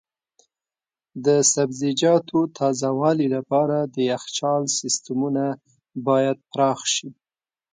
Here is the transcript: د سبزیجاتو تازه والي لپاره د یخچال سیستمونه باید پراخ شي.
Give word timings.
د 1.25 1.27
سبزیجاتو 1.53 2.39
تازه 2.57 2.89
والي 2.99 3.27
لپاره 3.35 3.77
د 3.93 3.95
یخچال 4.11 4.63
سیستمونه 4.79 5.45
باید 6.07 6.37
پراخ 6.51 6.79
شي. 6.95 7.09